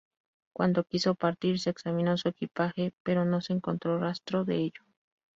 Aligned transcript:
Cuando 0.51 0.83
quiso 0.83 1.13
partir 1.13 1.59
se 1.59 1.69
examinó 1.69 2.17
su 2.17 2.27
equipaje, 2.27 2.91
pero 3.03 3.23
no 3.23 3.39
se 3.39 3.53
encontró 3.53 3.99
rastro 3.99 4.45
de 4.45 4.55
ello. 4.55 4.81